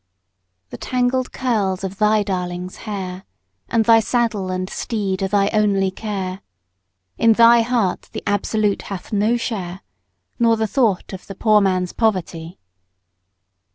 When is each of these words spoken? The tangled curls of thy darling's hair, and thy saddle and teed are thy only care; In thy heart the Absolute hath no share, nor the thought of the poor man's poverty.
The 0.71 0.79
tangled 0.79 1.31
curls 1.31 1.83
of 1.83 1.99
thy 1.99 2.23
darling's 2.23 2.77
hair, 2.89 3.23
and 3.69 3.85
thy 3.85 3.99
saddle 3.99 4.49
and 4.49 4.67
teed 4.67 5.21
are 5.21 5.27
thy 5.27 5.47
only 5.53 5.91
care; 5.91 6.41
In 7.19 7.33
thy 7.33 7.61
heart 7.61 8.09
the 8.11 8.23
Absolute 8.25 8.81
hath 8.89 9.13
no 9.13 9.37
share, 9.37 9.81
nor 10.39 10.57
the 10.57 10.65
thought 10.65 11.13
of 11.13 11.27
the 11.27 11.35
poor 11.35 11.61
man's 11.61 11.93
poverty. 11.93 12.57